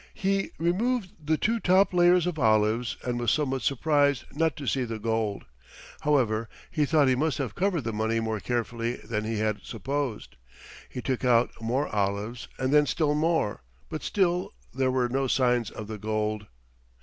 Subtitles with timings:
[0.15, 4.83] He removed the two top layers of olives and was somewhat surprised not to see
[4.83, 5.45] the gold.
[5.99, 10.37] However, he thought he must have covered the money more carefully than he had supposed.
[10.89, 13.61] He took out more olives, and then still more,
[13.91, 16.47] but still there were no signs of the gold.